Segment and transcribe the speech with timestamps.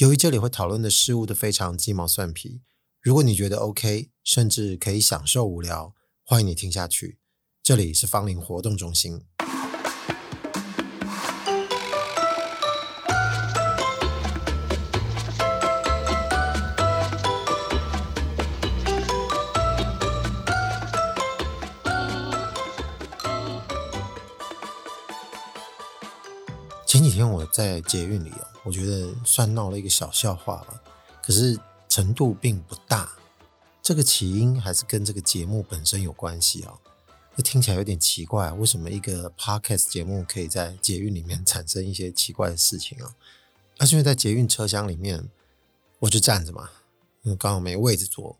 [0.00, 2.62] 由于这里会讨论的事物都非常鸡毛蒜皮，
[3.02, 7.18] 如果你觉得 OK，甚至可以享受无聊，欢迎你听下去。
[7.62, 9.26] 这里是方林活动中心。
[27.52, 30.82] 在捷运里哦，我觉得算闹了一个小笑话了，
[31.22, 31.58] 可是
[31.88, 33.12] 程度并不大。
[33.82, 36.74] 这个起因还是跟这个节目本身有关系啊。
[37.36, 43.14] 这听起来有点奇怪，为什么一个 podcast 节目可以在捷运里面产生一些奇怪的事情啊？
[43.78, 45.30] 那是因为在捷运车厢里面，
[46.00, 46.68] 我就站着嘛，
[47.38, 48.38] 刚好没位置坐。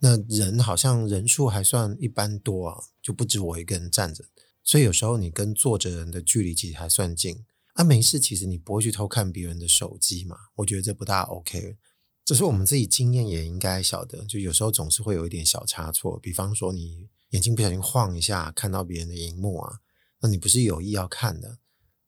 [0.00, 4.24] 那人好像人数还算一般多啊，就不止我一个人站着，
[4.62, 7.44] 所以有时候你跟坐着人的距离其实还算近。
[7.74, 10.36] 啊，没事，其实你不会去偷看别人的手机嘛？
[10.56, 11.76] 我觉得这不大 OK。
[12.24, 16.20] 只是我们自己经验也应该晓得，就有时候总是会有一点小差错。
[16.20, 19.80] 比方说，你眼睛不小心晃一下，看到别人的荧幕啊，
[20.20, 21.58] 那你不是有意要看的，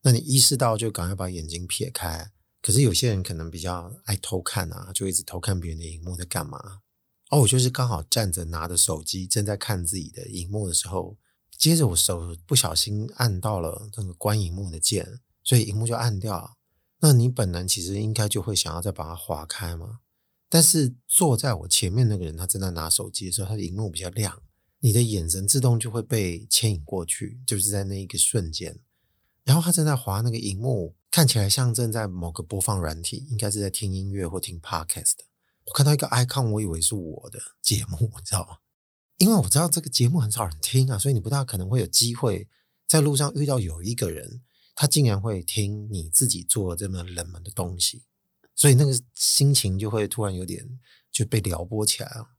[0.03, 2.31] 那你意识到就赶快把眼睛撇开。
[2.63, 6.83] 可是有些人可能比较爱偷看啊，就一直偷看别人的荧幕在干嘛？
[7.31, 11.17] 哦，我就是刚好站着拿着手机，正在看自己的荧幕的时候，
[11.59, 15.21] 接着我手不小心按到了那个关荧幕的键。
[15.45, 16.55] 所以荧幕就暗掉了，
[17.01, 20.01] 那你本能其实应该就会想要再把它划开嘛。
[20.49, 24.43] 但是坐在我前面那个人，他正在拿手机的时候，他的荧幕比较亮，
[24.81, 28.79] 你的眼神自动就会被牵引过去，就是在那一个瞬间。
[29.43, 35.17] 然后他正在划那个荧幕，看起来像正在某个播放软体，应该是在听音乐或听 podcast。
[35.67, 38.59] 我看到一个 icon，我以为是我的节目，你知道吗？
[39.19, 42.49] 因为我知道这个节目很少人听啊，所以你不大可能会有机会
[42.87, 44.43] 在路上遇到有一个人。
[44.75, 48.05] 他竟然会听你自己做这么冷门的东西，
[48.55, 50.81] 所以那个心情就会突然有点
[51.13, 52.31] 就被撩拨起来了。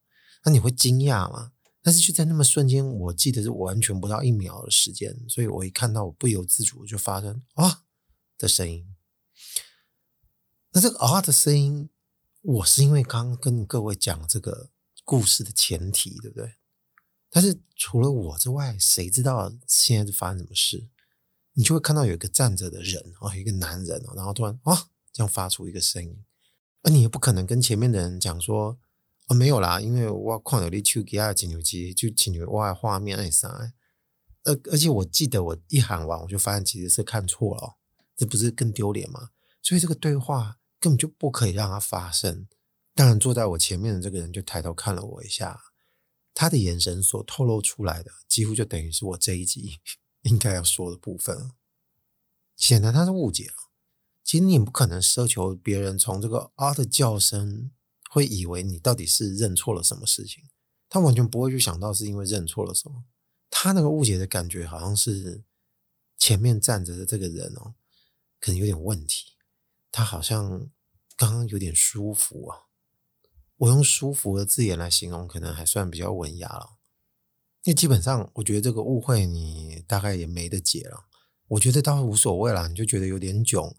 [0.44, 1.53] 那你会惊讶吗？
[1.81, 7.83] 但是就在那么瞬间，我记得是完全不到一秒的时间，所以我一看到，我不由自主就发生啊
[8.37, 8.95] 的声音。
[10.71, 11.89] 那这个啊的声音，
[12.42, 14.71] 我是因为刚刚跟各位讲这个
[15.04, 16.55] 故事的前提，对不对？
[17.30, 20.89] 但是除了我之外，谁知道现在是发生什么事？
[21.55, 26.23] 你就会看到有一个站着的人啊，一个男人，然后突然啊，这样发出一个声音，
[26.83, 28.77] 而你也不可能跟前面的人讲说
[29.27, 33.73] 啊，没有啦，因为我看到你手机啊，进入机就进入我画面那啥，
[34.43, 37.77] 而而且我记得我一喊完，我就发现其实是看错了，
[38.16, 39.30] 这不是更丢脸吗？
[39.64, 42.48] 所以这个对话根本就不可以让它发生。
[42.93, 45.60] 当然，坐在我前面的这个人就抬头看了我一下，
[46.33, 49.80] 他的眼神所透露出来的，几乎就等于是我这一集。
[50.25, 51.52] 应该要说的部分，
[52.55, 53.53] 显然他是误解了。
[54.23, 57.71] 其实你不可能奢求别人从这个啊的叫声
[58.09, 60.49] 会以为你到底是认错了什么事情，
[60.89, 63.05] 他完全不会去想到是因为认错了什么。
[63.52, 65.43] 他那个误解的感觉好像是
[66.17, 67.75] 前面站着的这个人哦，
[68.39, 69.33] 可能有点问题。
[69.92, 70.69] 他好像
[71.15, 72.63] 刚刚有点舒服啊，
[73.57, 76.77] 我用舒服的字眼来形容，可能还算比较文雅了。
[77.65, 81.05] 因为基本上，我觉得这个误会你大概也没得解了。
[81.48, 83.76] 我觉得倒无所谓了，你就觉得有点囧。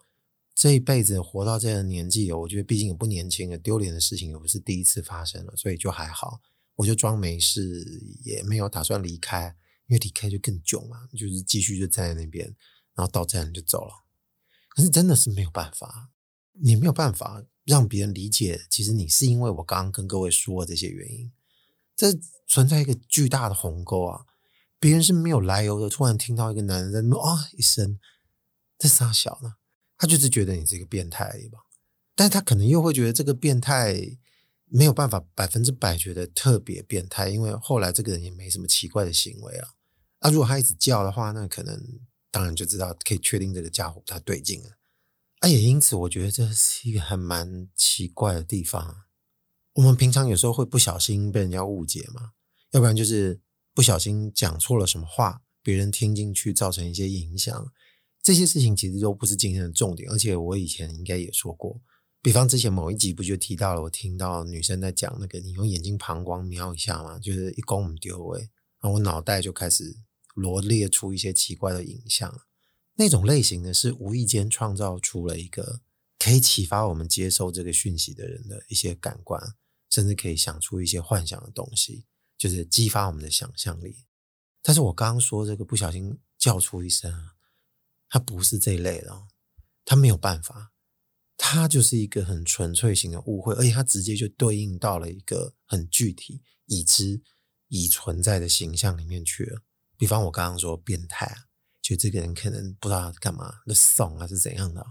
[0.56, 6.40] 这一辈子活到这个年纪，我觉得毕竟也不年轻了，丢脸的事情也不是第一次发生了，所以就还好。
[6.74, 7.84] 我就装没事，
[8.24, 9.54] 也没有打算离开，
[9.86, 12.44] 因为离开就更囧嘛，就是继续就站在那边，
[12.96, 13.92] 然后到站就走了。
[14.70, 16.10] 可是真的是没有办法，
[16.60, 21.30] 你没有办法让别人理解，其实你是因为我刚刚跟各位说的这些原因。
[21.96, 22.12] 这
[22.46, 24.26] 存在一个巨大的鸿沟啊！
[24.78, 27.98] 别人是没有来由的，突然听到一个男人在啊一声，
[28.78, 29.54] 这啥小呢？
[29.96, 31.60] 他就是觉得你是一个变态吧？
[32.14, 34.18] 但是他可能又会觉得这个变态
[34.66, 39.70] 没有办法百分之百觉得特别变态，因为后来这个人也没什么奇怪的行为啊。
[40.18, 41.82] 啊，如果他一直叫的话，那可能
[42.30, 44.76] 当然就知道可以确定这个家伙不太对劲了。
[45.40, 49.05] 啊，也因此我觉得这是一个还蛮奇怪的地方。
[49.76, 52.30] 我们平常有时候会不小心被人家误解嘛，
[52.70, 53.38] 要不然就是
[53.74, 57.72] 不小心讲错了什么话，别人听进去造成一些影响。
[58.22, 61.78] 这些事情其实都不是今天的重点，而且我以前应该也说过，
[62.22, 68.40] 比方之前某一集不就提到了，我听到女生在讲那个，你用眼睛膀胱瞄一下嘛，就是一公丢位，
[68.80, 69.94] 然后我脑袋就开始
[70.34, 72.40] 罗列出一些奇怪的影像，
[72.94, 75.82] 那种类型的是无意间创造出了一个
[76.18, 79.54] 可以启发我们接受这个讯息的人的一些感官。
[79.90, 82.06] 甚至可以想出一些幻想的东西，
[82.36, 84.04] 就是激发我们的想象力。
[84.62, 87.30] 但是我刚刚说这个不小心叫出一声，
[88.08, 89.26] 它不是这一类的，
[89.84, 90.72] 它没有办法。
[91.38, 97.22] 它就是一个很纯粹型的误会，而且它直接就对应到了一个很具体、已知、
[97.68, 99.62] 已存在的形象里面去了。
[99.98, 101.36] 比方我刚刚说变态啊，
[101.82, 104.84] 就这个人可能不知道他干嘛，那怂啊是怎样的，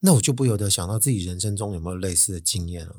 [0.00, 2.94] 那我就不由得想到自己人生中有没有类似的经验啊？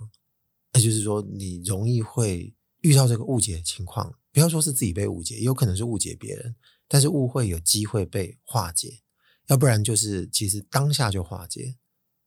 [0.76, 6.54] 那就是说，你容易会遇到这个误解的情况，不要说是自己被误解，也有可能是误解别人，
[6.90, 9.00] 但是误会有机会被化解。
[9.48, 11.78] 要不然就是其实当下就化解。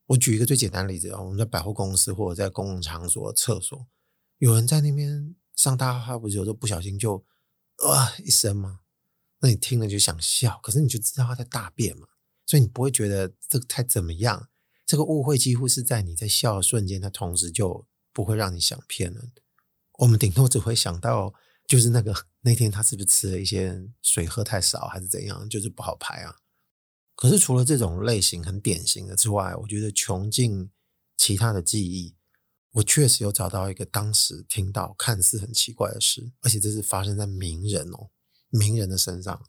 [0.07, 3.87] 我举一个最简单的例子，我们在百货公司或者在公共场所厕所，
[4.39, 7.23] 有人在那边上大号，不是有时候不小心就
[7.85, 8.79] 啊一声吗？
[9.41, 12.07] 那你听了就想笑，可是你就知道他在大便嘛，
[12.47, 14.49] 所以你不会觉得这个太怎么样。
[14.85, 17.85] 这个误会几乎是在你在笑的瞬间，它同时就
[18.19, 19.31] 不会让你想骗人。
[19.99, 21.33] 我们顶多只会想到，
[21.65, 26.35] 就是那个 那天他是不是吃了一些水喝太少，还是怎样，就是不好排啊。
[27.15, 30.69] 可是除了这种类型很典型的之外，我觉得穷尽
[31.15, 32.15] 其他的记忆，
[32.71, 38.09] 我确实有找到一个当时听到看似很奇怪的事，而且这是发生在名人哦，
[38.49, 39.41] 名人的身上。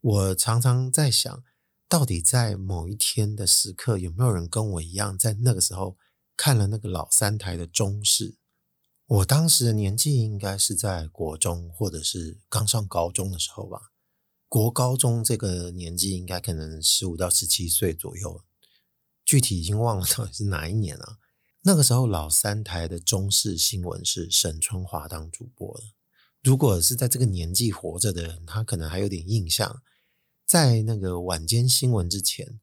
[0.00, 1.44] 我常常在想，
[1.88, 5.98] 到底在某一天的时刻，有没有人跟我一样，在那个时候
[6.42, 8.38] 看了那个老三台的中视？
[9.04, 13.92] 我当时的年纪应该是在国中，或者是刚上高中的时候吧。
[14.48, 18.42] 国高中这个年纪应该可能十五到十七岁左右，
[19.22, 21.18] 具体已经忘了到底是哪一年了。
[21.60, 25.84] 那个时候老三台的中视新闻是沈春华当主播的。
[26.42, 29.82] 如果是在这个年纪活着的人，他可能还有点印象，
[30.46, 32.58] 在那个晚间新闻之前，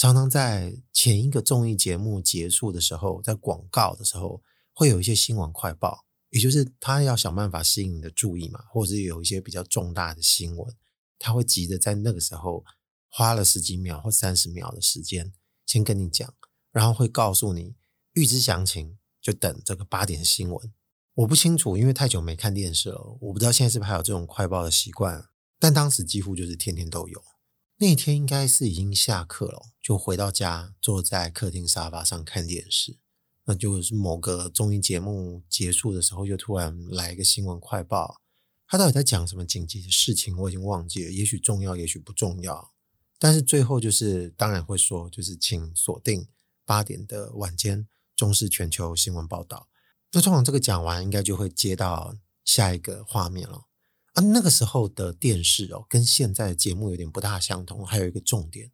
[0.00, 4.42] 常常在前一个综艺节目结束的时候，在广告的时候，
[4.72, 10.74] 会有一些新闻快报，也就是他要想办法吸引你的注意嘛，或者是有一些比较重大的新闻。
[11.18, 12.64] 他会急着在那个时候
[13.10, 15.34] 花了十几秒或三十秒的时间
[15.66, 16.32] 先跟你讲，
[16.72, 17.74] 然后会告诉你
[18.14, 20.72] 预知详情，就等这个八点新闻。
[21.12, 25.28] 我不清楚，因为太久没看电视了，我不知道现在是不是还有这种快报的习惯。
[25.58, 27.22] 但当时几乎就是天天都有。
[27.82, 32.98] 那天应该是已经下课了，就回到家坐在客厅沙发上看电视。
[33.46, 38.20] 那就是某个综艺节目结束的时候，就突然来一个新闻快报。
[38.66, 40.36] 他到底在讲什么紧急的事情？
[40.36, 42.70] 我已经忘记了，也许重要，也许不重要。
[43.18, 46.28] 但是最后就是，当然会说，就是请锁定
[46.66, 49.68] 八点的晚间中视全球新闻报道。
[50.12, 53.69] 那通常这个讲完，应该就会接到下一个画面了。
[54.12, 57.86] 啊，那个时候的电视哦，跟现在的节目有点不大相同。
[57.86, 58.70] 还有一个重点，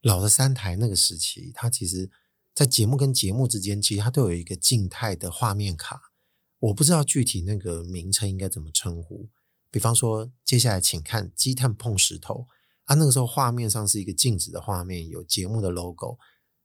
[0.00, 2.10] 老的三台那个时期，它其实
[2.54, 6.12] 在节目跟节目之间，其实它都有一个静态的画面卡。
[6.58, 9.28] 我不知道具体那个名称应该怎么称呼，
[9.70, 12.46] 比方说，接下来请看鸡蛋碰石头
[12.84, 16.18] 啊，那个时候画面上是一个静止的画面，有节目的 logo，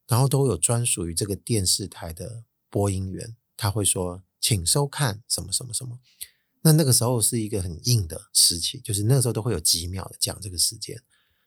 [0.07, 5.99] 然后都有专属于这个电视台的播音员，他会说，请收看什么什么什么。
[6.67, 11.01] 那那个时候是一个很硬的时期，就是那个时候都会有几秒的讲这个时间，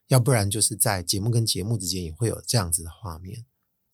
[0.09, 3.45] 要不然就是在节目跟节目之间也会有这样子的画面，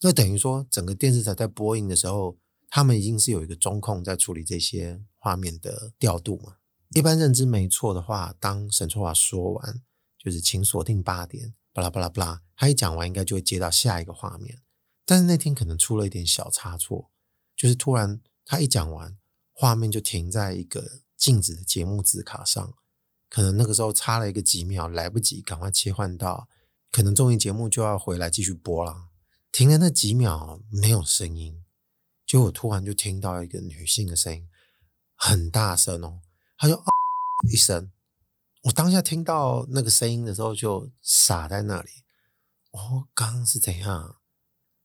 [0.02, 2.38] 那等于说整个电视台在播音的时候。
[2.68, 6.56] 他们已经是有一个中控在处理这些画面的调度嘛。
[6.90, 9.80] 一般认知没错的话，当沈春华说完，
[10.18, 14.58] 就是请锁定八点，巴拉巴拉巴拉，他一讲完，应该就会接到下一个画面。
[15.06, 17.12] 但是那天可能出了一点小差错，
[17.56, 19.16] 就是突然他一讲完，
[19.52, 22.74] 画面就停在一个静止的节目字卡上，
[23.28, 26.48] 可能那个时候差了一个几秒，来不及赶快切换到，
[26.90, 29.08] 可能综艺节目就要回来继续播了。
[29.50, 31.62] 停的那几秒没有声音。
[32.26, 34.48] 就我突然就听到一个女性的声音，
[35.14, 36.22] 很大声哦，
[36.58, 36.84] 她就哦
[37.48, 37.92] 一声。
[38.64, 41.88] 我当下听到那个声音的时候，就傻在那里。
[42.72, 44.16] 哦，刚刚是怎样？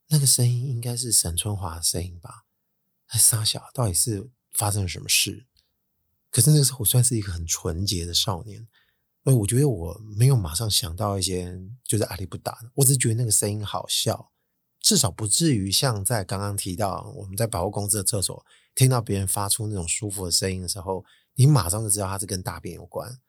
[0.10, 2.46] 那个声音应该是沈春华的声音吧？
[3.08, 5.48] 还傻小，到底是发生了什么事？
[6.32, 8.66] 可是那个时候我算是一个很纯洁的少年，
[9.24, 14.32] 所以我觉得我没有马上想到一些就是阿里不达的，我只是觉得那个声音好笑。
[14.80, 23.20] 至少不至于像在刚刚提到我们在百货公司的厕所听到别人发出那种舒服的声音的时候，你马上就知道它是跟大便有关。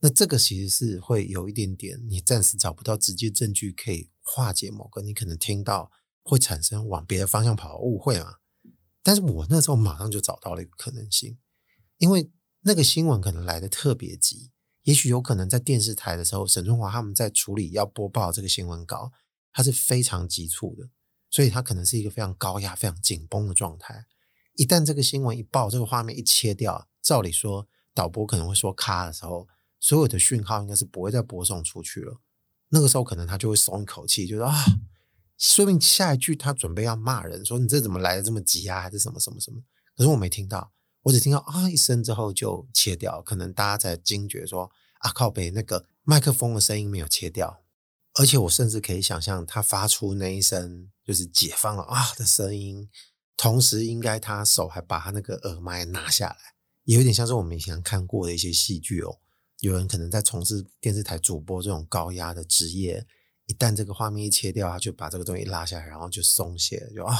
[0.00, 5.92] 那这个其实是会有一点点，你暂时找不到直接证据可以化解某个你可能听到
[6.24, 8.34] 会产生往别的方向跑的误会嘛。
[9.02, 11.38] 但是我那时候马上就找到了一个可能性，
[11.98, 12.28] 因为
[12.66, 14.50] 那个新闻可能来得特别急，
[14.82, 19.12] 也许有可能在电视台的时候，沈春华他们在处理要播报这个新闻稿，
[19.52, 20.88] 它是非常急促的。
[21.30, 24.06] 所以它可能是一个非常高压、非常紧绷的状态。
[24.54, 29.46] 一旦这个新闻一报，这个画面一切掉，照理说导播可能会说“咔”的时候，
[29.78, 32.20] 所有的讯号应该是不会再播送出去了。
[32.70, 34.64] 那个时候可能他就会松一口气，就说啊，
[35.38, 39.62] 说不定下一句他准备要骂人，说你这怎么来的这么急啊，还是什么什么什么？
[39.94, 40.72] 可是我没听到，
[41.06, 47.62] 我只听到啊一声之后就切掉，可能大家才惊觉说啊靠北那个麦克风的声音没有切掉，
[48.14, 52.88] 而且我甚至可以想象他发出那一声就是解放了啊的声音，
[53.36, 56.36] 同时应该他手还把他那个耳麦拿下来，
[56.84, 59.20] 也有点像是我们以前看过的一些戏剧哦。
[59.60, 63.06] 有人可能在从事电视台主播这种高压的职业，
[63.46, 67.16] 一旦这个画面一切掉，他就把这个东西拉下来，然后就松懈，就啊，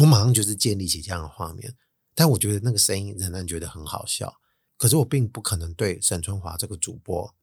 [0.00, 1.76] 我马上就是建立起这样的画面。
[2.14, 4.40] 但我觉得那个声音仍然觉得很好笑。
[4.76, 7.34] 可是我并不可能对沈春华这个主播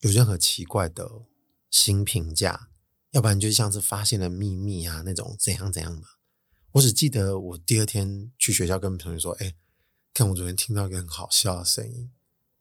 [0.00, 1.22] 有任何奇怪的
[1.68, 2.68] 新评价，
[3.10, 6.06] 要不然就像是发现了秘密啊那种怎样怎样的。
[6.72, 9.54] 我只记得我第二天去学校跟同学说：“哎，
[10.12, 12.10] 看我昨天听到一个很好笑的声音。”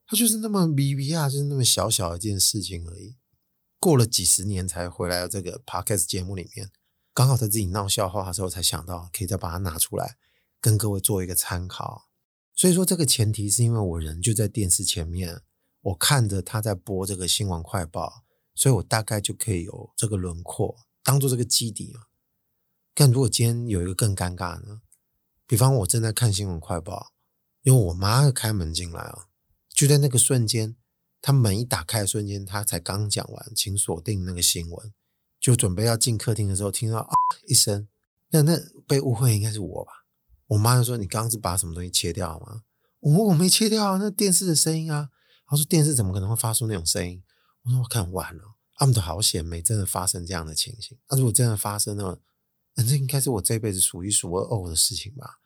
[0.06, 3.16] 他就是那么微微啊，就是那么小小一件事情而已。
[3.80, 6.72] 过了几十年才回来这个 podcast 节目里面，
[7.14, 10.18] 刚好在自己闹笑话的时候才想到，可以再把它拿出来
[10.64, 12.08] 跟各位做一个参考。
[12.56, 15.42] 所以说，这个前提是因为我人就在电视前面，
[15.82, 18.24] 我看着他在播这个新闻快报，
[18.56, 22.04] 所以我大概就可以有这个轮廓当做这个基底嘛。
[22.94, 24.82] 但如果今天有一个更尴尬呢？
[25.46, 27.12] 比方我正在看新闻快报，
[27.64, 29.28] 因为我妈开门进来了。
[29.70, 30.78] 就在那个瞬间，
[31.22, 34.94] 他门一打开的瞬间，他才刚讲完，请锁定那个新闻，
[35.42, 37.14] 就准备要进客厅的时候，听到啊
[37.48, 37.90] 一声，
[38.30, 40.03] 那那被误会应该是我吧？
[40.54, 42.64] 我妈就说：“你刚刚是把什么东西切掉吗？”
[43.02, 45.10] 我我没切掉啊，那电视的声音啊。
[45.48, 47.24] 她说：“电视怎么可能会发出那种声音？”
[47.64, 50.98] 我说：“我看完了，他们都好险没真的发生这样的情形。
[51.10, 52.20] 那如果真的发生了，
[52.76, 55.40] 那这应该是我这辈子数一数二呕的事情吧？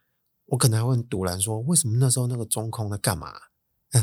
[0.48, 3.34] 我可能还会很赌烂说，为什么那时候那个中空在干嘛？”，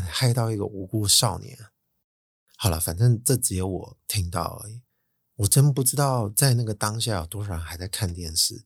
[0.09, 1.59] 害到一个无辜少年。
[2.57, 4.81] 好了，反正这只有我听到而已。
[5.37, 8.65] 我真不知道在那个当下有多少人还在看电视，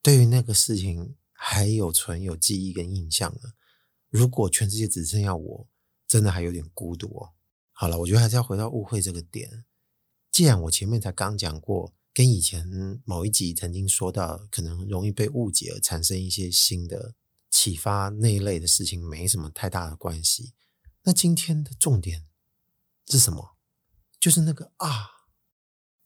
[0.00, 3.52] 对于那个事情还有存有记忆跟印象的。
[4.08, 5.68] 如果全世界只剩下我，
[6.08, 7.32] 真的还有点孤独哦。
[7.72, 9.64] 好了，我觉得还是要回到误会这个点。
[10.32, 12.66] 既然我前面才刚讲过，跟以前
[13.04, 17.14] 某一集曾经说到，可能容易被误解而产生一些新的。
[17.50, 20.54] 启发那一类的事情没什么太大的关系。
[21.04, 22.26] 那今天的重点
[23.06, 23.56] 是什么？
[24.18, 25.28] 就是那个啊，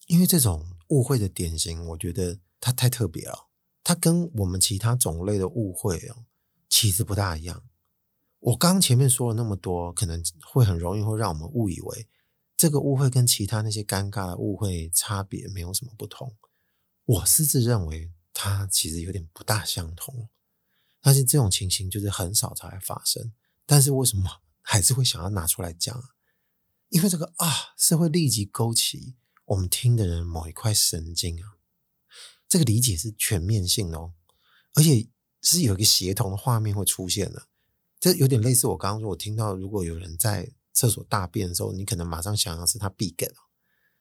[0.07, 3.48] 因为这种误会的典型，我觉得它太特别了。
[3.89, 6.27] 它跟我们其他种类的误会哦，
[6.69, 7.63] 其实不大一样。
[8.39, 12.07] 我刚前面说了那么多，可能会很容易会让我们误以为
[12.55, 16.37] 这个误会跟其他那些尴尬的误会差别没有什么不同。
[17.07, 20.29] 我私自认为它其实有点不大相同。
[21.01, 23.33] 但是这种情形就是很少才会发生，
[23.65, 26.11] 但是为什么还是会想要拿出来讲啊？
[26.91, 29.17] 因为这个啊是会立即勾起
[29.47, 31.57] 我们听的人某一块神经啊，
[32.49, 34.15] 这个理解是全面性的哦，
[34.75, 35.09] 而且
[35.43, 37.49] 是有一个协同的画面会出现的。
[38.01, 43.15] 这有点类似我刚刚说，我听到如果有人在厕所大便的时候，你可能马上想到是他 big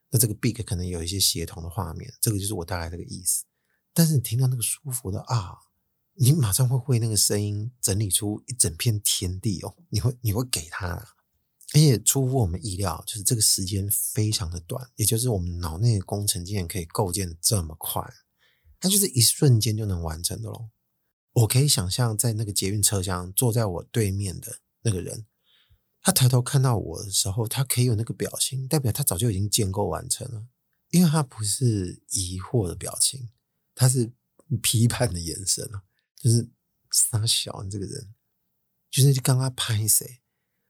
[0.09, 3.43] 那这个 big 可能有一些协同的画面，这个就是我大概这个意思。
[3.93, 5.57] 但是你听到那个舒服的啊。
[6.19, 11.05] 你马上会为那个声音整理出一整片天地哦，你会你会给他，而
[11.73, 18.01] 且出乎我们意料，就是这个时间非常的短，也就是我们脑内的工程竟然可以构建的这么快，
[18.79, 20.69] 它就是一瞬间就能完成的喽。
[21.33, 25.25] 我可以想象在那个捷运车厢坐在我对面的那个人，
[26.01, 30.47] 他抬头看到我的时候，他可以有那个表情，代表他早就已经建构完成了，
[30.89, 33.29] 因为他不是疑惑的表情，
[33.75, 34.11] 他是
[34.61, 35.83] 批判的眼神啊。
[36.15, 36.49] 就是
[36.91, 38.15] 傻小，你这个人
[38.89, 40.21] 就是刚刚拍谁，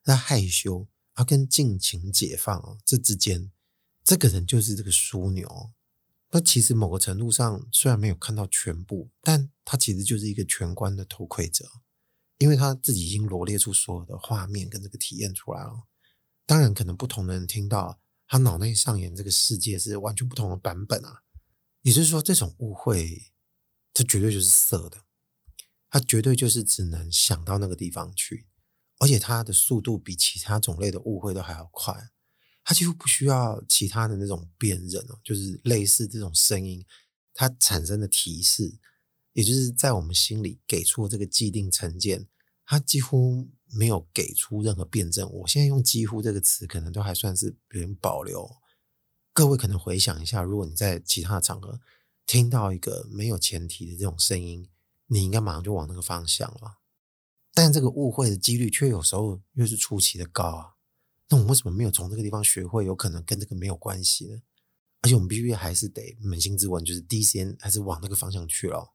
[0.03, 3.49] 他害羞，他跟尽情解放哦，这之间，
[4.03, 5.71] 这个人就是这个枢纽。
[6.31, 11.65] 那其实某个程度上，虽然没有看到全部，但他其实就是一个全观的偷窥者，
[12.39, 15.87] 因为他自己已经罗列出所有的画面跟这个体验出来了。
[16.45, 21.23] 当然，可能不同的人听到他脑内上演这个世界是完全不同的版本啊。
[21.83, 23.31] 也就是说，这种误会，
[23.93, 25.05] 这绝对就是色的。
[25.89, 28.47] 他绝对就是只能想到那个地方去，
[28.99, 32.09] 而且他的速度比其他种类的误会都还要快。
[32.67, 36.85] 他几乎不需要其他的那种辨认哦，就是类似这种声音，
[37.33, 38.77] 它产生的提示，
[39.31, 42.27] 也就是在我们心里给出这个既定成见，
[42.65, 45.31] 他几乎没有给出任何辩证。
[45.31, 48.53] 我现在用“几乎”这个词，可能都还算是有点保留。
[49.31, 51.79] 各位可能回想一下，如果你在其他的场合
[52.25, 54.67] 听到一个没有前提的这种声音。
[55.09, 56.79] 你应该马上就往那个方向了，
[57.53, 60.76] 但这个误会的几率却有时候又是出奇的高啊！
[61.29, 62.85] 那我们为什么没有从这个地方学会？
[62.85, 64.41] 有可能跟这个没有关系呢？
[65.01, 68.93] 而且我们必须还是得扪心自问，就是第一时间还是往那个方向去了。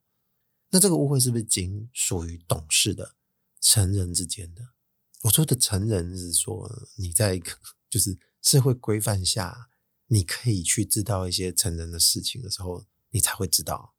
[0.71, 3.15] 那这个误会是不是仅属于懂事的
[3.61, 4.63] 成人之间的？
[5.23, 7.53] 我说的成人是说你在一 个
[7.89, 9.69] 就是社会规范下，
[10.07, 13.95] 你可以去知道一些成人的事情的时候，你才会知道。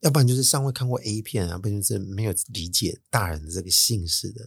[0.00, 4.44] 要不然就是尚未看过 A 片啊，不然就是没有理解大人的这个姓氏的，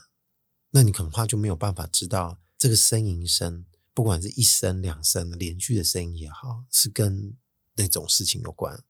[0.69, 7.35] 那你恐怕就没有办法知道这个呻吟声，不管是一声两声的连续的声音也好，是跟
[7.73, 8.83] 那种事情有关。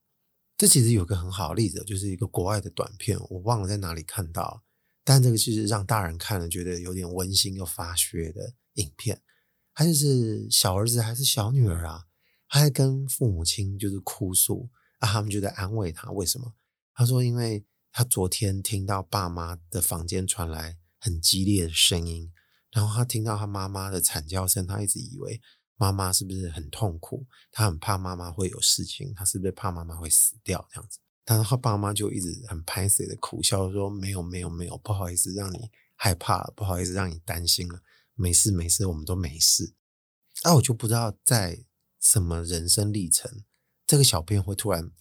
[0.57, 4.65] 这其实有个很好的例子，就是一个国外的短片，我忘了在哪里看到，
[5.05, 9.21] 但这个其实让大人看了觉得有点温馨又发噱的影片。
[9.73, 12.07] 他就是小儿子还是小女儿啊，
[12.49, 14.69] 他在跟父母亲就是哭诉。
[14.99, 16.55] 啊，他们就在安慰他，为什么？
[16.93, 17.63] 他说，因为
[17.93, 22.33] 他昨天听到爸妈的房间传来很激烈的声音，
[22.71, 25.41] 然后他听到他妈妈的惨叫声，他一直以为
[25.75, 30.99] 妈妈是不是很痛苦，他很怕妈妈会有事情，他是不是怕妈妈会死掉这样子？
[31.23, 37.83] 但是他爸妈就一直很拍谢的苦笑说：“没有，没有，没有，不好意思让你害怕了，不好意思让你担心了，
[38.15, 39.75] 没事，没事，我们都没事。”
[40.43, 41.63] 啊，我就不知道在
[41.99, 43.43] 什么人生历程。
[43.85, 44.91] 这个小朋友会突然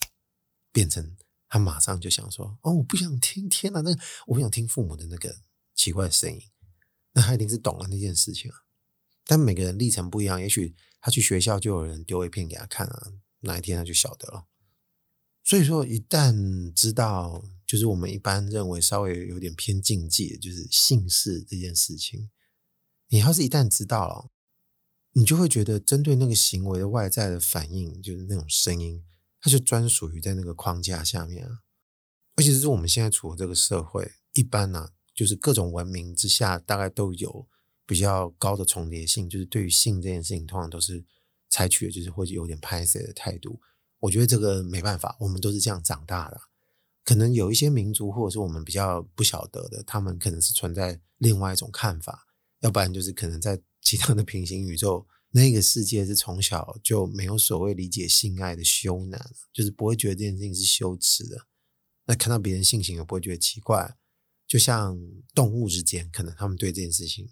[0.71, 1.17] 变成
[1.49, 3.91] 他马上就想说：“哦，我不想听，天哪，那
[4.27, 5.39] 我不想听父母的那个
[5.75, 6.43] 奇怪的声音。”
[7.13, 8.57] 那他一定是懂了那件事情啊。
[9.25, 14.47] 但每个人历程不一样，也许他去学校就有人丢一片给他看啊，哪一天他就晓得了。
[15.43, 22.31] 所以说，一旦知道，就是我们一般认为稍微有点偏禁忌，就是姓氏这件事情，
[23.09, 24.31] 你要是一旦知道了。
[25.13, 29.05] 你就会觉得，针对那个行为的外在的反应，就是那种声音，
[29.41, 31.63] 它就专属于在那个框架下面啊。
[32.37, 37.47] 而且是我们现在处的这个社会，一般呢、啊，就是各种文明之下，大概都有
[37.87, 39.29] 比较高的重叠性。
[39.29, 41.05] 就是对于性这件事情，通常都是
[41.49, 43.61] 采取的就是会有点拍谢的态度。
[43.99, 46.41] 我觉得这个没办法，我们都是这样长大的。
[47.05, 52.27] 可能有一些民族，或者是我们比较不晓得的，他们可能是存在另外一种看法，
[52.61, 53.61] 要不然就是可能在。
[53.83, 61.47] 其他的平行宇宙，那个世界是从小就没有所谓理解性爱的羞难，就是不会觉得这件事情是羞耻的。
[62.05, 63.97] 那看到别人性行为，不会觉得奇怪。
[64.51, 64.99] 就像
[65.33, 67.31] 动物之间，可能他们对这件事情，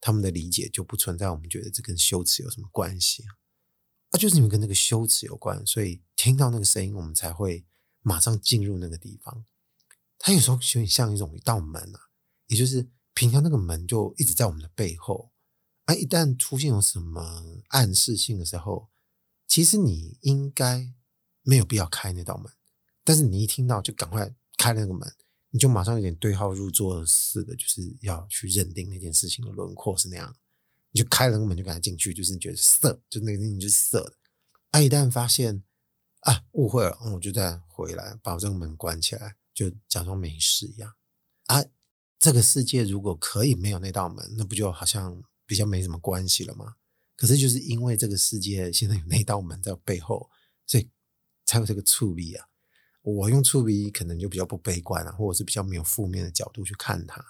[0.00, 1.28] 他们的理解就不存在。
[1.28, 3.22] 我们觉得这跟羞耻有什么关系
[4.08, 4.16] 啊？
[4.18, 7.66] 就是因为跟那个羞耻有关，所以听到那个声音，我们才会
[8.00, 9.44] 马上进入那个地方。
[10.18, 12.00] 它有时候有点像一种一道门啊，
[12.46, 15.32] 也就是平常那个门就一直在我们的背后。
[15.84, 18.88] 而一旦出现有什么暗示性的时候，
[19.46, 20.94] 其实你应该
[21.42, 22.50] 没有必要开那道门，
[23.04, 25.14] 但是你一听到就赶快开那个门，
[25.54, 30.34] 你就马上有点对号入座似的，就是要去认定那件事情的轮廓是那样，
[30.90, 34.16] 你就开了门就赶紧进去，就是你觉得色，就那个东西就是色的。
[34.72, 35.62] 啊一旦发现
[36.22, 40.92] 啊误会了，我就再回来把这个门关起来，就假装没事一样。
[41.46, 41.64] 啊，
[42.18, 45.22] 这个世界如果可以没有那道门，那不就好像？
[45.46, 46.76] 比较没什么关系了吗，
[47.14, 50.30] 可是就是因为这个世界现在有那道门在背后，
[50.64, 50.88] 所以
[51.44, 52.48] 才有这个触笔啊。
[53.04, 57.24] 我用触鼻可能就比较不悲观啊，或者是比较没有负面的角度去看它。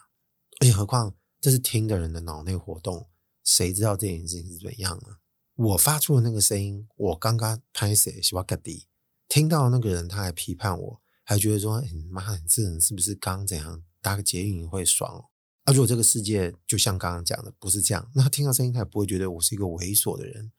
[0.61, 3.09] 而且何况这是听的人的脑内活动，
[3.43, 5.19] 谁知道这件事情是怎样呢？
[5.57, 8.87] 我发出的那个声音，我刚刚拍谁西瓦格迪，
[9.29, 15.25] 听到那个人他还批判我，还觉得说：“哎妈，你这人是不是刚怎样搭个捷运会爽哦？”、
[15.65, 20.53] 啊、如果这个世界就像刚刚讲的不是这样，那他听到声音他也不会觉得我是一个猥琐的人，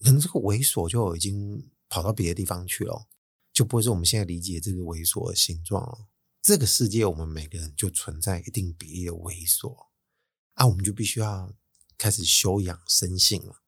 [0.00, 3.06] 可能这个猥琐就已经跑到别的地方去了，
[3.52, 6.08] 就不会是我们现在理解这个猥琐的形状了。
[6.40, 9.88] 这个世界我们每个人就存在一定比例的猥琐，
[10.54, 11.54] 啊，我们就必须要
[11.96, 13.62] 开始修养生性了，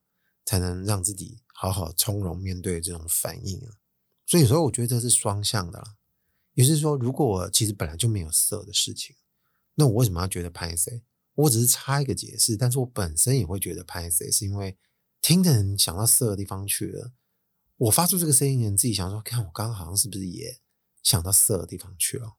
[0.44, 3.78] 才能让自己好好从容面对这种反应啊。
[4.26, 5.96] 所以所以我觉得这是双向的啦，
[6.54, 9.14] 也就是说，如果我其实本来就没有色的事情。
[9.76, 11.02] 那我为什么要觉得拍谢？
[11.34, 14.78] 我只是差一个解释，但是我本身也会觉得拍谢，是因为
[15.20, 17.12] 听的人想到色的地方去了。
[17.76, 20.58] 我发出这个声音，你自己想说，看我刚刚好像是不是也
[21.02, 22.36] 想到色的地方去了？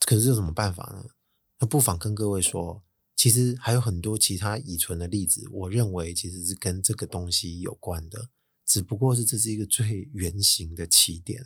[0.00, 1.10] 可是有什么办法呢？
[1.58, 2.82] 那不妨跟各位说，
[3.16, 8.28] 其实还有很多其他已存的例子，我认为其实是跟这个东西有关的，
[8.64, 11.42] 只不过是这是一个最原型的起点，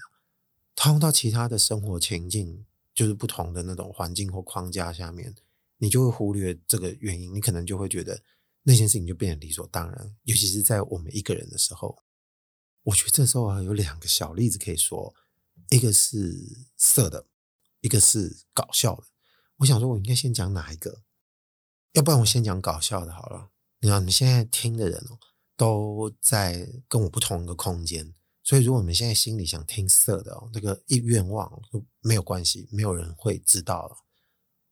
[0.75, 2.65] 套用到其他的生活情境。
[2.95, 5.35] 就是不同的那种环境或框架下面，
[5.79, 8.23] 你就会忽略这个原因，你可能就会觉得
[8.65, 10.15] 那件事情就变得理所当然。
[10.25, 12.03] 尤其是在我们一个人的时候，
[12.85, 15.15] 我觉得这时候啊，有两个小例子可以说，
[15.71, 17.27] 一个是色的，
[17.81, 19.05] 一个是搞笑的。
[19.59, 21.03] 我想说，我应该先讲哪一个？
[21.93, 23.51] 要不然我先讲搞笑的好了。
[23.81, 25.19] 你看，你们现在听的人哦，
[25.57, 33.97] 都在跟我不同一个空间，所以如果你们现在心里想听色的哦，那个一愿望都没有关系，没有人会知道了。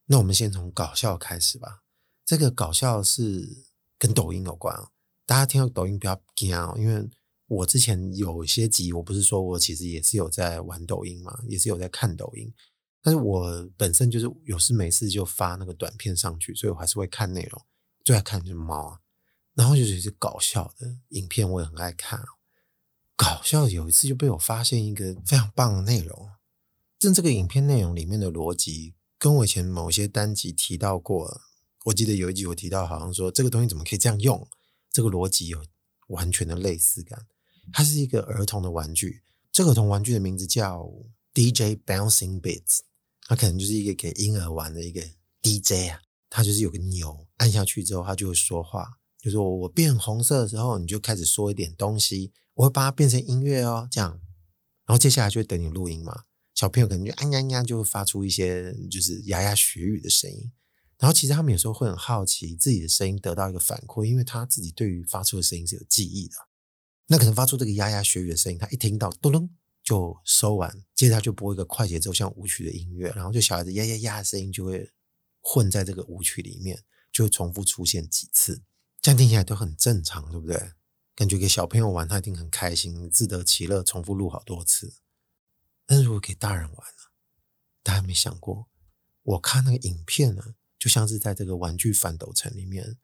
[0.06, 1.82] 那我们先从搞笑开始吧。
[2.24, 3.66] 这个搞笑是
[3.98, 4.90] 跟抖音有关哦，
[5.26, 7.08] 大家听到抖音不要惊哦，因为
[7.50, 12.54] 我之前有些集，我不是说我其实也是有在玩抖音嘛，也是有在看抖音，
[13.02, 17.60] 但是我本身就是有事没事就发那个短片上去，所以我还是会看内容，
[18.04, 19.00] 最爱看就是猫啊，
[19.54, 22.22] 然后就是一些搞笑的影片，我也很爱看。
[23.16, 26.30] 搞笑有一次就被我发现一个非常棒的内容，
[27.00, 28.94] 正这个影片内容里面的逻辑。
[29.18, 31.42] 跟我以前某些单集提到过，
[31.86, 34.48] 我记得有一集我提到，好像说这个东西怎么可以这样用？
[34.90, 35.62] 这个逻辑有
[36.06, 37.26] 完全的类似感。
[37.72, 40.90] 它是一个儿童的玩具，这个儿童玩具的名字叫
[41.34, 42.80] DJ Bouncing Beats，
[43.26, 45.02] 它可能就是一个给婴儿玩的一个
[45.42, 46.00] DJ 啊。
[46.32, 54.10] 它就是有个钮，按下去之后它就会说话，就是说我变红色的时候，你就开始说一点东西，我会把它变成音乐哦，这样，
[54.86, 56.22] 然后接下来就会等你录音嘛。
[56.54, 60.52] 小朋友可能就啊呀呀，就会发出一些就是牙牙学语的声音。
[60.98, 66.34] 然后其实他们有时候会很好奇自己的声音得到一个反馈，因为他自己对于发出的声音是有记忆的。
[67.12, 69.50] 那可能发出这个牙牙学语的声音，他一听到咚咚
[69.82, 74.92] 就收完，接着他就播一个快节奏像舞曲的音乐，然后就小孩子呀呀呀的声音就会
[75.40, 78.62] 混在这个舞曲里面，就会重复出现几次，
[79.02, 80.70] 这样听起来都很正常，对不对？
[81.16, 84.94] 感觉给小朋友玩他一定很开心，自得其乐，重复录好多次。
[85.84, 87.12] 但是如果给大人玩了，
[87.82, 88.68] 大家没想过，
[89.24, 92.96] 我看那个影片呢，就像是在这个玩具反斗城里面，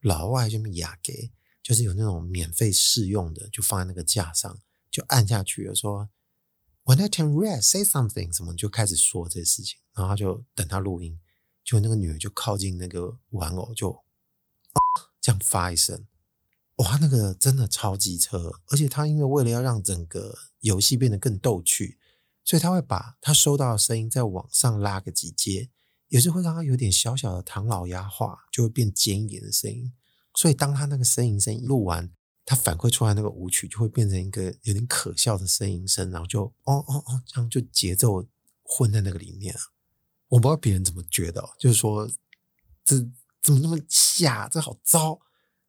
[0.00, 1.32] 老外就压给，
[1.64, 6.10] 就是有那种免费试用的，就放在那个架上，就按下去了，说
[6.84, 11.18] When I turn red, say something，什么就开始说这些事情，然后就等他录音，
[11.64, 14.78] 就那个女儿就靠近那个玩偶，就、啊、
[15.22, 16.06] 这样发一声，
[16.76, 21.98] 哇，那个真的超级车，而且他因为为了要让整个游戏变得更逗趣。
[22.46, 25.70] 所以他会把他收到的声音再往上拉个几阶，
[26.08, 29.90] 也是会让他有点小小的唐老鸭化，就会变尖一点的声音。
[30.44, 32.12] 所以当他那个声音声录完，
[32.44, 38.26] 他反馈出来那个舞曲就会变成一个有点可笑的声音声，然后就哦哦哦，这样就节奏
[38.62, 39.60] 混在那个里面啊。
[40.28, 42.06] 我不知道别人怎么觉得，就是说
[42.84, 42.98] 这
[43.42, 45.18] 怎么那么吓，这好糟。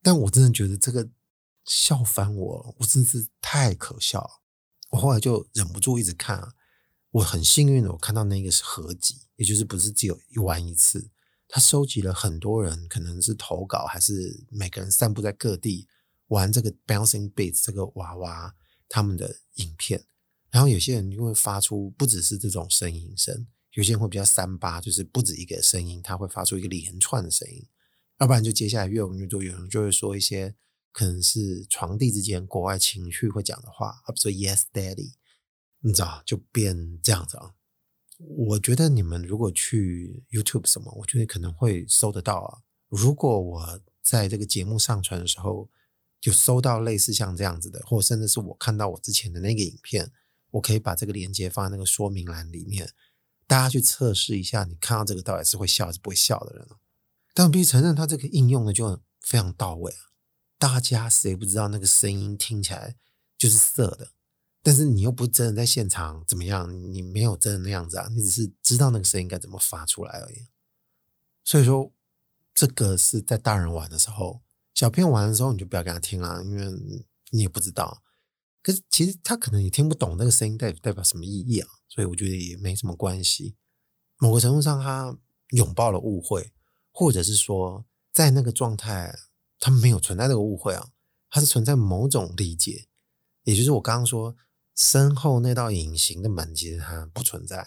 [0.02, 1.08] 但我真的觉得这个
[1.64, 4.42] 笑翻我，我真是太可笑。
[4.90, 6.52] 我后来就忍不住一直看啊。
[7.12, 11.12] 我很幸运的，我看到那个是合集，也就是不是只有一玩一次，
[11.48, 15.88] 他收集了很多人，可能是投稿，还是每个人散布在各地
[16.28, 18.56] 玩这个 Bouncing Beats 这个娃娃
[18.90, 20.06] 他们的影片，
[20.50, 27.68] 然后有些人就会发出不只是这种声音声，有些人会比较三八，就是不止一个声音，他会发出一个连串的声音，
[28.20, 30.56] 要不然就接下来越玩越多，有人就会说一些
[30.92, 35.14] 可能是床笫之间国外情绪会讲的话，比如说 Yes Daddy。
[35.82, 37.54] 你知道，就变这样子啊！
[38.18, 42.60] 我觉得你们如果去 YouTube 什么，我觉得可能会搜得到啊。
[42.88, 45.70] 如果我在这个节目上传的时候，
[46.22, 50.12] 就搜到类似像这样子的，或甚至是我看到我之前的那个影片，
[50.52, 52.90] 我可以把这个链接放在那个说明栏里面，
[53.46, 56.68] 大家去测试一下，你看到这个到底是会笑还是不会笑的人。
[57.34, 60.16] 但必须承认，它这个应用的就非常到位啊！
[60.58, 62.96] 大家谁不知道那个声音听起来
[63.38, 64.14] 就是色的？
[64.66, 66.74] 但是你又不真的在现场怎么样？
[66.92, 70.48] 你没有真的那样子啊，你只是知道那个声音该怎么发出来而已。
[71.44, 71.94] 所以说，
[72.52, 74.42] 这个是在大人玩的时候，
[74.74, 76.66] 小朋友玩的时候你就不要给他听了，因为
[77.30, 78.02] 你也不知道。
[78.64, 83.56] 可是其实他可能也听不懂那个声音代代表什么意义啊，所以我觉得也没什么关系。
[84.18, 85.16] 某个程度上，他
[85.50, 86.52] 拥抱了误会，
[86.92, 89.16] 或者是说，在那个状态，
[89.60, 90.90] 他没有存在这个误会啊，
[91.30, 92.88] 他是存在某种理解，
[93.44, 94.36] 也就是我刚刚说。
[94.76, 97.66] 身后那道隐形的门其实它不存在。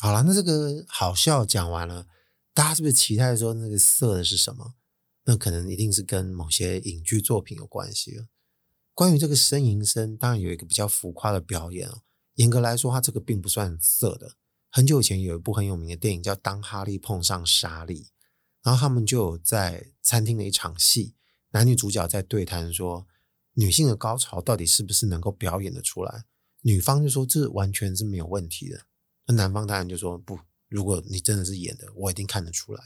[0.00, 2.06] 好了，那这个好笑讲完了，
[2.54, 4.74] 大家是不是期待说那个色的是什么？
[5.24, 8.26] 那可能一定是跟某些影剧作品有关系了。
[8.94, 12.02] 关于这个呻吟声，当然有一个比较浮夸的表演哦。
[12.34, 14.36] 严格来说，它这个并不算色的。
[14.70, 18.04] 很久以前有一部很有名的电影叫《当哈利碰上莎莉》，
[18.62, 21.14] 然后他们就有在餐厅的一场戏，
[21.50, 23.06] 男女主角在对谈说。
[23.54, 26.24] 女性的高潮到底是不是能够表演得出来？
[26.62, 28.86] 女方就说这完全是没有问题的。
[29.26, 30.38] 那男方当然就说不，
[30.68, 32.82] 如果你真的是演的，我一定看得出来。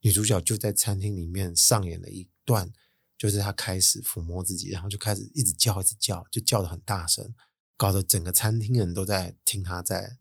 [0.00, 2.72] 女主角就在餐厅里面上演了一段，
[3.16, 7.34] 就是她开始抚摸自己，然后就开始一直叫，一直叫，就叫得很大声，
[7.76, 10.18] 搞得整个餐厅人都在听她在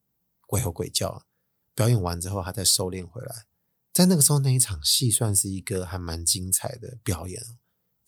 [0.47, 1.25] 鬼吼鬼叫。
[1.75, 3.45] 表演完之后，她再收敛回来。
[3.91, 7.43] 在那个时候，那一场戏算是一个还蛮精彩的表演。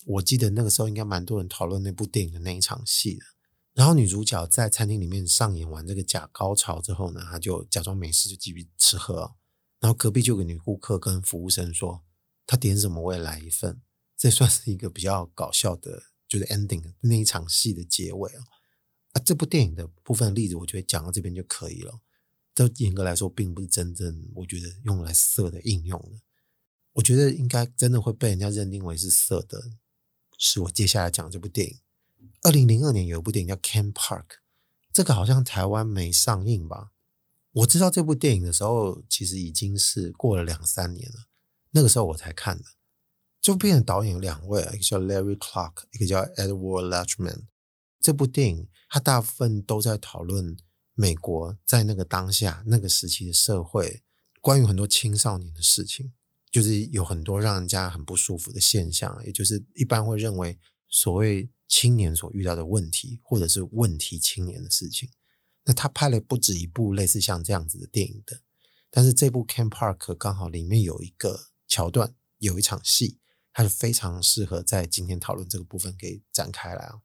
[0.05, 3.25] 我记得那个时候应该蛮多人讨论那部电影的那一场戏的，
[3.73, 9.35] 然后女主角在餐厅里面上演完这个假高潮之后呢，她就假装没事，就继续吃喝。
[9.79, 12.03] 然后隔壁就有个女顾客跟服务生说
[12.47, 13.81] ：“她点什么我也来一份。”
[14.17, 18.43] 这算是一个比较搞笑的，就是 ending 那一场戏的结尾啊。
[19.11, 21.99] 啊，这部电影的部分例子，我觉得讲到这边就可以了。
[22.53, 26.21] 这严格来说，并不是真正我觉得用来色的应用的。
[26.93, 29.61] 我觉得应该真的会被人家认定为是色的，
[30.37, 31.79] 是我接下来讲这部电影。
[32.41, 34.21] 二零零二年有一部电影叫《Ken Park》，
[34.93, 36.91] 这个好像台湾没上映吧？
[37.51, 41.25] 我知道这部电影的时候，其实已经是过了两三年了。
[41.71, 42.65] 那个时候我才看的。
[43.41, 47.43] 这部片的导演有两位，一个叫 Larry Clark，一个叫 Edward Lachman。
[47.99, 50.57] 这部电影它大部分都在讨论
[50.93, 54.03] 美国在那个当下那个时期的社会，
[54.41, 56.13] 关于很多青少年的事情，
[56.55, 61.49] 就是有很多让人家很不舒服的现象，也就是一般会认为所谓。
[61.67, 65.09] 青年所遇到的问题，或者是问题青年的事情，
[65.63, 68.43] 那他拍了不止一部类似像这样子的电影的，
[68.91, 73.17] 但是这部《Ken Park》刚好里面有一个桥段，有一场戏，
[73.51, 77.01] 它是非常适合在今天讨论这个部分给展开来啊。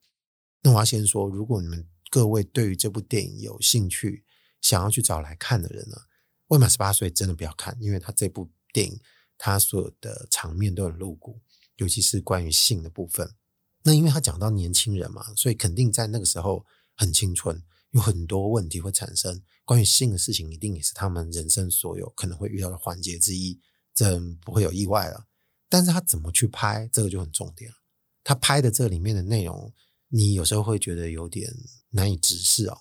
[0.60, 4.26] 那我要先说，如果你们各位对于这部电影有兴趣，
[4.60, 6.02] 想要去找来看的人呢，
[6.48, 9.00] 未满十八岁真的不要看，因为他这部电影
[9.42, 11.40] 他所有的场面都很露骨，
[11.76, 13.34] 尤其是关于性的部分。
[13.82, 19.42] 那因为他讲到年轻人嘛，所以肯定在那个时候很青春，有很多问题会产生。
[19.64, 23.58] 关于性的事情，一定也是他们人生所有可能会遇到的环节之一，
[23.94, 25.26] 这不会有意外了。
[25.70, 27.76] 但是他怎么去拍，这个就很重点了。
[28.22, 29.72] 他拍的这里面的内容，
[30.08, 31.50] 你有时候会觉得有点
[31.92, 32.76] 难以直视哦。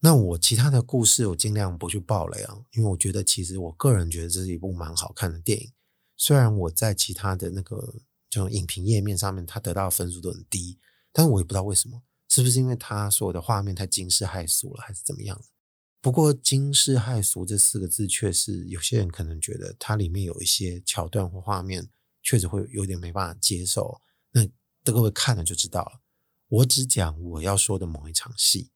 [0.00, 5.72] 那我其他的故事，我尽量不去爆雷啊，因为我觉得其实我个人觉得这是一部蛮好看的电影，
[6.18, 8.02] 虽然我在其他的那个。
[8.30, 10.78] 就影评页面上面，他得到分数都很低，
[11.14, 15.42] 但是我也不知道为什么，是不是因为他所有的画面太惊世骇俗了，还是怎么样？
[16.02, 21.88] 不过“惊世骇俗”这四个字，确实有些人可能觉得它里面有一些桥段或画面，
[22.22, 24.02] 确实会有点没办法接受。
[24.32, 24.46] 那
[24.84, 26.02] 各位看了就知道了。
[26.48, 28.70] 我只讲我要说的某一场戏。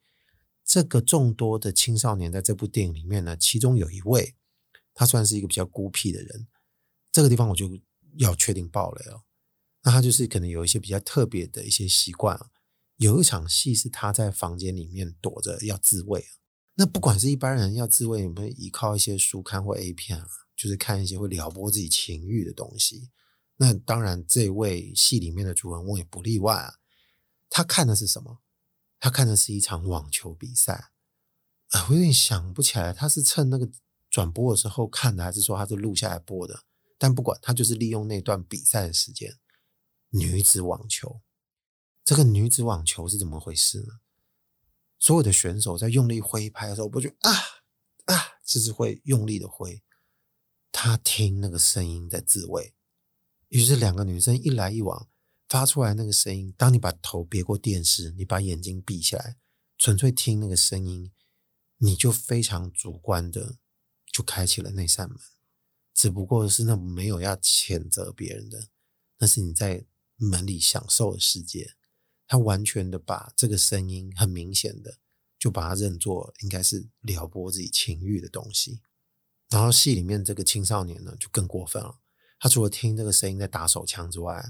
[0.65, 4.35] 这个众多的青少年在这部电影里面呢，其中有一位，
[4.95, 6.49] 他算是一个比较孤僻的人。
[7.12, 7.70] 这个地方我就
[8.16, 9.22] 要确定爆雷了。
[9.85, 12.51] 那他就是可能有一些比较特别的一些习惯啊。
[12.96, 16.31] 有一场戏是他在房间里面躲着要自慰啊。
[16.75, 23.11] 那不管是一般人要自慰，有没有依靠一些书刊或 A 片啊，就是看一些会撩拨自己情欲的东西。
[23.57, 26.75] 那当然，这位戏里面的主人翁也不例外啊。
[27.51, 28.38] 他看的是什么？
[28.98, 30.92] 他看的是一场网球比赛。
[31.88, 33.68] 我有点想不起来，他是趁那个
[34.09, 36.62] 转播的时候看的，还是说他是录下来播的？
[37.03, 39.41] 但不管，他就是利用那段比赛的时间。
[40.11, 41.21] 女子网球，
[42.05, 43.95] 这个女子网球是怎么回事呢？
[45.01, 47.33] 所有的选手在用力挥拍的时候，不就啊
[48.05, 49.83] 啊，就是会用力的挥。
[50.71, 52.73] 他听那个声音在自慰，
[53.49, 55.09] 于是两个女生一来一往，
[55.49, 56.55] 发出来那个声音。
[56.57, 59.38] 当你把头别过电视，你把眼睛闭起来，
[59.77, 61.11] 纯粹听那个声音，
[61.79, 63.57] 你就非常主观的
[64.12, 65.19] 就开启了那扇门。
[65.95, 68.69] 只不过是那没有要谴责别人的，
[69.19, 69.85] 那是你在。
[70.19, 71.75] 门里享受的世界，
[72.29, 74.99] 他完全的把这个声音很明显的
[75.37, 78.83] 就把它认作应该是撩拨自己情欲的东西。
[79.49, 81.99] 然后戏里面这个青少年呢就更过分了，
[82.39, 84.45] 他除了听这个声音在打手枪之外，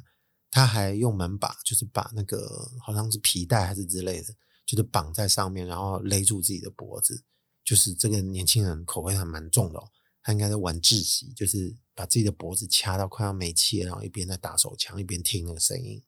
[0.50, 4.34] 他还用门把，就是把那个好像是皮带还是之类的，
[4.66, 7.24] 就是绑在上面，然后勒住自己的脖子。
[7.64, 9.80] 就是这个年轻人口味还蛮重的。
[10.22, 16.02] 他应该在玩窒息，就是把自己的脖子掐到快要没气，然后一边在打手枪，一边听那个声音。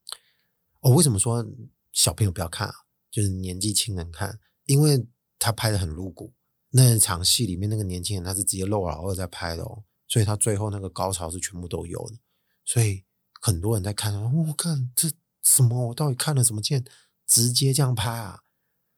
[0.81, 1.45] 我、哦、为什么说
[1.93, 2.75] 小朋友不要看啊？
[3.11, 5.07] 就是年纪轻人看，因为
[5.39, 6.33] 他拍得很露骨。
[6.71, 12.17] 那场戏里面那个年轻人他是直接露老二在拍的哦，所以他最后那个高潮是全部都有的。
[12.65, 13.05] 所以
[13.41, 15.11] 很多人在看，我、哦、看这
[15.43, 15.89] 什么？
[15.89, 16.85] 我到底看了什么剑？
[17.27, 18.43] 直接这样拍啊？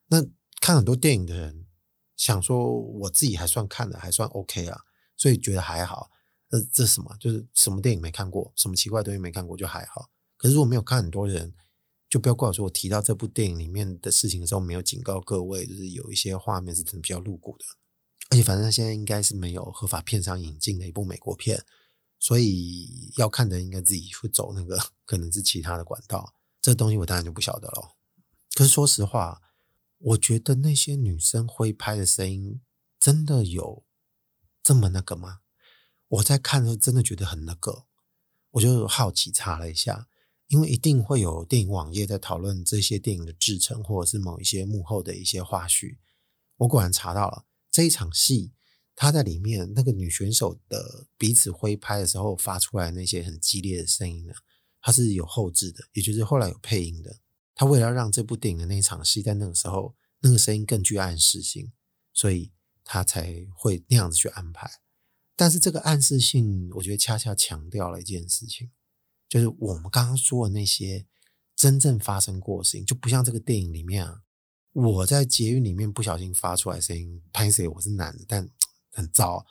[0.09, 0.25] 那
[0.61, 1.67] 看很多电影的人
[2.17, 4.83] 想说，我自己还算看的还算 OK 啊。
[5.17, 6.11] 所以觉得还好，
[6.51, 7.17] 呃，这什么？
[7.19, 10.11] 就是什么电影没看过，什么奇怪东西没看过就还好。
[10.37, 11.55] 可是如果没有看很多人，
[12.09, 17.65] 就不要怪我说我提到这部电影里面的事情的时候没有警告各位，就是有一些画面是真的比较露骨的。
[18.31, 21.65] 而且反正现在应该是没有合法片商引进的一部美国片，
[22.19, 26.35] 所以要看的应该自己会走那个可能是其他的管道。
[26.61, 27.97] 这东西我当然就不晓得了。
[28.55, 29.41] 可是说实话，
[29.99, 32.61] 我觉得那些女生挥拍的声音
[33.01, 33.86] 真的有。
[34.67, 35.43] 这么那个吗？
[36.09, 37.85] 我在看的时候真的觉得很那个，
[38.51, 40.09] 我就好奇查了一下，
[40.49, 45.99] 因为一定会有电影网页在讨论这些电影的制程，或者是某一些幕后的一些花絮。
[46.57, 48.55] 我果然查到了这一场戏，
[48.97, 54.35] 他在里面那个女选手的彼此挥拍的时候发出来那些很激烈的声音呢，
[54.81, 57.21] 它是有后置的，也就是后来有配音的。
[57.55, 61.71] 他为了让这部电影的那一场戏在那个时候那个声音更具暗示性，
[62.13, 62.51] 所以
[62.87, 64.71] 他才会那样子去安排。
[65.35, 68.71] 但是这个暗示性，我觉得恰恰强调了一件事情，
[69.29, 71.05] 就是我们刚刚说的那些
[71.55, 74.23] 真正发生过的事情，就不像这个电影里面啊。
[74.73, 78.49] 我在捷运里面不小心发出来声音，拍谁我是男的，但
[78.93, 79.45] 很糟。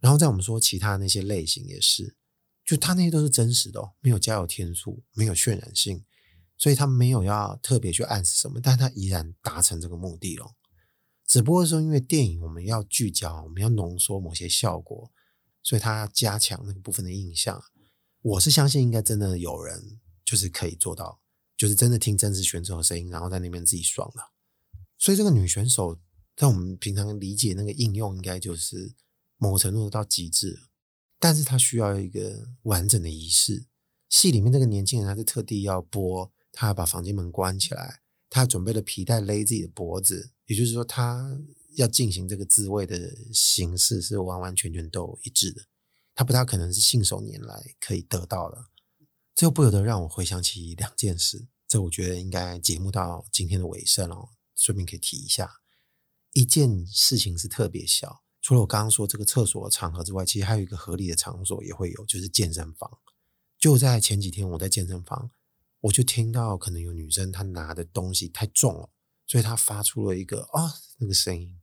[0.00, 2.16] 然后在我们说其他那些类型也是，
[2.64, 6.04] 就他那些都是真实的哦，没有加油添醋，没有渲染性，
[6.56, 10.54] 所以他没有要特别去暗示什么，但他依然达成这个目的了。
[11.30, 15.12] 只不过说，因为电影我们要聚焦，我们要浓缩某些效果，
[15.62, 17.62] 所以他要加强那个部分的印象。
[18.20, 21.20] 我是相信，应该真的有人就是可以做到，
[21.56, 24.32] 就是真的听真实选手的声音，然后在那边自己爽了。
[24.98, 26.00] 所以这个女选手，
[26.36, 28.96] 在我们平常理解那个应用，应该就是
[29.36, 30.58] 某个程度到极致，
[31.20, 33.66] 但是她需要一个完整的仪式。
[34.08, 37.99] 戏里面这个年轻人，他是特地要播，他要把房间门关起来，
[38.30, 41.38] 他准备了皮带勒自己的脖子，也就是说，他
[41.74, 45.66] 要进行这个自慰的形式是完完全全都一致的。
[46.14, 48.66] 他不大可能是信手拈来可以得到的。
[49.34, 54.30] 这又不由得让我回想起两件事，这我觉得应该节目到今天的尾声哦。
[54.54, 55.50] 顺便可以提一下，
[56.34, 62.98] 一件事情是特别小，除了我刚刚说这个厕所的场合之外，其实还有一个合理的场所也会有，就是健身房。
[63.58, 65.30] 就在前几天，我在健身房，
[65.80, 68.90] 我就听到可能有女生她拿的东西太重了，
[69.26, 71.58] 所以她发出了一个啊、那个声音。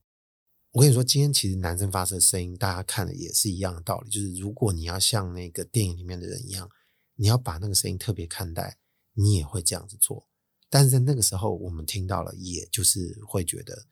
[0.72, 6.70] 我跟你说，今天其实男生发出的声音，大家看的也是一样的道理，就是如果你要像那个电影里面的人一样，
[7.16, 8.78] 你要把那个声音特别看待，
[9.14, 10.28] 你也会这样子做。
[10.70, 13.86] 但是在那个时候，我们听到了，也就是会觉得，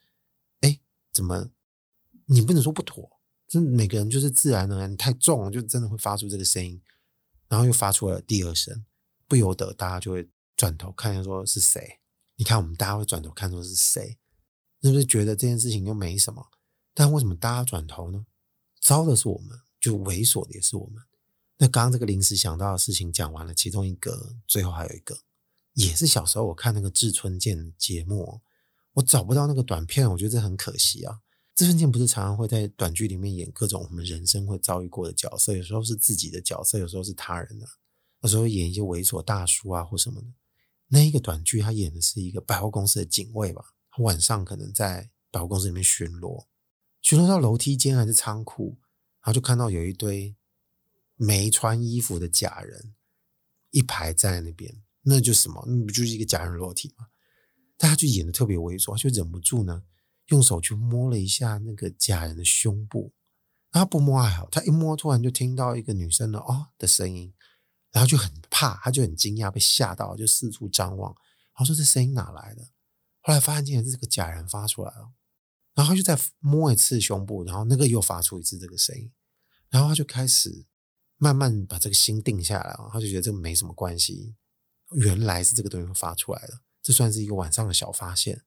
[0.59, 0.79] 哎，
[1.11, 1.49] 怎么
[2.25, 3.19] 你不能说不妥？
[3.47, 6.81] 这每个人就是自然而然，太重了，就真的会发出这个声音，
[7.47, 8.85] 然后又发出了第二声，
[9.27, 11.99] 不由得大家就会转头看一下，说是谁？
[12.35, 14.17] 你看，我们大家会转头看，说是谁？
[14.81, 16.47] 是不是觉得这件事情又没什么？
[16.93, 18.25] 但为什么大家转头呢？
[18.81, 21.03] 糟的是我们，就猥琐的也是我们。
[21.57, 25.17] 那刚刚这个临时想到的事情讲完了，其中一个，最后还有一个。
[25.73, 28.41] 也是小时候我看那个志村健节目，
[28.93, 31.19] 我找不到那个短片，我觉得这很可惜啊。
[31.55, 37.67] 志村健不是常常会在短剧里面演各种我们人生会遭遇过的角色，有时候是自己的角色，有时候是他人的，
[38.21, 40.27] 有时候演一些猥琐大叔啊或什么的。
[40.87, 46.45] 那一个短剧他演的是一个百货公司的警卫吧，他晚上可能在百货公司里面巡逻，
[47.01, 48.77] 巡逻到楼梯间还是仓库，
[49.21, 50.35] 然后就看到有一堆
[51.15, 52.93] 没穿衣服的假人
[53.71, 54.81] 一排站在那边。
[55.07, 55.63] 那就什么？
[55.67, 57.07] 那不就是一个假人裸体吗？
[57.77, 59.83] 但他就演的特别猥琐，就忍不住呢，
[60.27, 63.13] 用手去摸了一下那个假人的胸部。
[63.71, 67.33] 他不摸还好，他一摸，突然就听到一个女生的哦的声音，
[67.95, 71.13] 然后就很怕，他就很惊讶，被吓到，就四处张望。
[71.13, 72.67] 然后说这声音哪来的？
[73.21, 75.13] 后来发现竟然是这个假人发出来了。
[75.73, 79.09] 然后他就再摸一次胸部，然后那个又发出一次这个声音。
[79.69, 80.65] 然后他就开始
[81.15, 84.35] 慢慢把这个心定下来，他就觉得这个没什么关系。
[84.91, 88.43] 原来是这个东西发出来的，这算是一个晚上的小发现。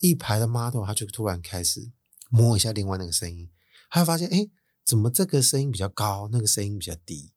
[0.00, 1.90] 一排的 model，他就突然开始
[2.28, 3.50] 摸一下另外那个声音，
[3.88, 4.50] 他会发现，哎，
[4.84, 7.32] 怎么这个声音比较高，那个声音比较低？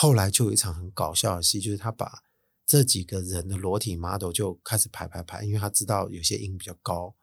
[0.00, 2.22] 后来就有一场很搞笑的戏，就是他把
[2.64, 7.16] 这几个人的裸体 model 就开始排排排，因为他知道有些音比较高，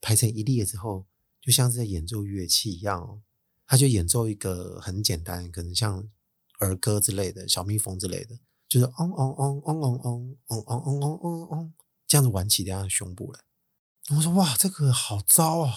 [0.00, 1.06] 排成一列之后，
[1.40, 3.20] 就像是在演奏乐器一样哦，
[3.66, 6.08] 他就演奏一个很简单，可能像
[6.60, 8.38] 儿歌之类的，小蜜蜂之类的。
[8.68, 11.72] 就是嗡嗡嗡嗡嗡嗡嗡嗡嗡嗡嗡嗡，
[12.06, 13.40] 这样子玩起这样的胸部来。
[14.16, 15.74] 我说哇，这个好糟啊，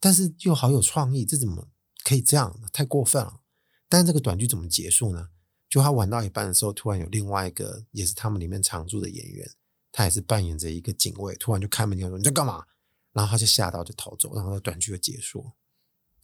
[0.00, 1.68] 但是又好有创意，这怎么
[2.02, 2.60] 可以这样？
[2.72, 3.42] 太过分了。
[3.88, 5.28] 但是这个短剧怎么结束呢？
[5.68, 9.50] 就他玩到一半的时候，突然有另外一个也是他们里面常驻的演员，
[9.92, 12.64] 他也是扮演着一个警卫，突然就开门就说你在干嘛？
[13.12, 15.52] 然后他就吓到就逃走，然后短剧就结束。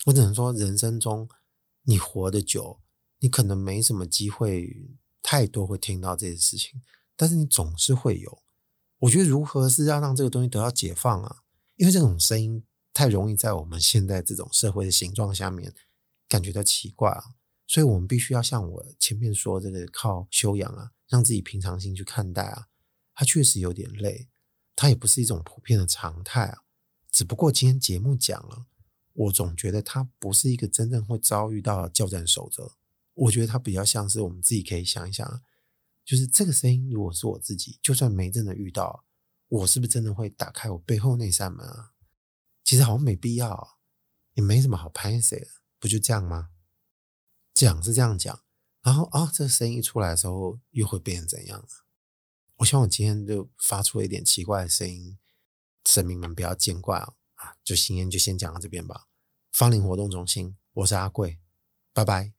[0.07, 1.29] 我只能说，人生中
[1.83, 2.81] 你活得久，
[3.19, 4.97] 你可能没什么机会。
[5.27, 6.83] 太多会听到这些事情，
[7.17, 8.43] 但是你总是会有。
[8.99, 11.37] 我觉得如何是要让这个东西得到解放啊？
[11.77, 15.73] 因为这种声音太容易在我们现在这种社会的形状下面
[16.29, 17.34] 感觉到奇怪啊，
[17.67, 22.69] 所以我们必须要像我前面说这个靠修养啊，让自己平常心去看待啊。
[23.15, 24.29] 它确实有点累，
[24.75, 26.65] 它也不是一种普遍的常态啊。
[27.11, 28.67] 只不过今天节目讲了，
[29.13, 32.73] 我总觉得它不是一个真正会遭遇到的教战守则。
[33.15, 35.43] 我觉得它比较像是我们自己可以想一想，
[36.05, 39.05] 就是这个声音，如果是我自己，就算没真的遇到，
[39.47, 41.93] 我是不是真的会打开我背后那扇门啊？
[42.65, 43.69] 其实好像没必要啊，
[44.33, 45.47] 也没什么好拍谁的，
[45.79, 46.51] 不就这样吗？
[47.55, 48.43] 讲是这样讲，
[48.83, 51.69] 然后啊，这声音一出来的时候，又会变成怎样呢？
[52.57, 55.19] 我希望我今天就发出一点奇怪的声音，
[55.85, 57.15] 神明们不要见怪哦。
[57.37, 59.07] 啊，就今天就先讲到这边吧。
[59.53, 61.39] 芳林活动中心，我是阿贵，
[61.93, 62.34] 拜拜。